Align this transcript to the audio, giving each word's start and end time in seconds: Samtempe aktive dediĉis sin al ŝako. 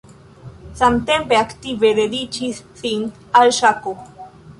Samtempe 0.77 1.37
aktive 1.39 1.91
dediĉis 1.99 2.63
sin 2.79 3.05
al 3.43 3.53
ŝako. 3.59 3.95